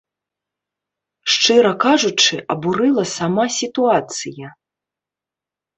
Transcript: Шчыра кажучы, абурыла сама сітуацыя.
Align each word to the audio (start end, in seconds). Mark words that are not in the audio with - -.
Шчыра 1.33 1.73
кажучы, 1.85 2.35
абурыла 2.55 3.05
сама 3.15 3.45
сітуацыя. 3.61 4.47